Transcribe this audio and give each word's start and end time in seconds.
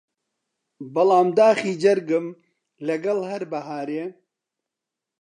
بەڵام 0.93 1.27
داخی 1.39 1.73
جەرگم 1.83 2.25
لەگەڵ 2.87 3.19
هەر 3.31 3.43
بەهارێ 3.51 4.05